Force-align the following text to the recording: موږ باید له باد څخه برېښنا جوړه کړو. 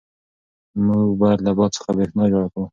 موږ 0.85 1.07
باید 1.21 1.39
له 1.45 1.51
باد 1.57 1.71
څخه 1.77 1.89
برېښنا 1.95 2.23
جوړه 2.31 2.47
کړو. 2.53 2.63